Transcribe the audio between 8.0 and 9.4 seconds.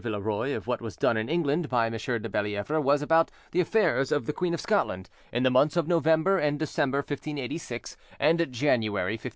and January 1587.